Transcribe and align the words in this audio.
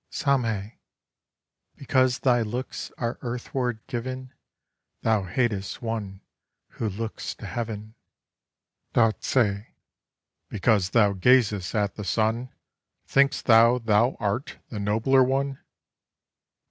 SAMHÉ: 0.11 0.79
'Because 1.75 2.17
thy 2.21 2.41
looks 2.41 2.91
are 2.97 3.19
earthward 3.21 3.85
given 3.85 4.33
Thou 5.03 5.25
hatest 5.25 5.83
one 5.83 6.21
who 6.69 6.89
looks 6.89 7.35
to 7.35 7.45
Heaven.' 7.45 7.93
DARZÉ: 8.95 9.67
'Because 10.49 10.89
thou 10.89 11.13
gazest 11.13 11.75
at 11.75 11.93
the 11.97 12.03
Sun 12.03 12.49
Think'st 13.05 13.45
thou 13.45 13.77
thou 13.77 14.17
art 14.19 14.57
the 14.69 14.79
nobler 14.79 15.23
one? 15.23 15.59